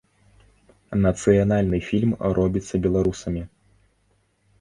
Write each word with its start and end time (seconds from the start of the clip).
Нацыянальны 1.05 1.79
фільм 1.89 2.11
робіцца 2.39 2.81
беларусамі. 2.87 3.43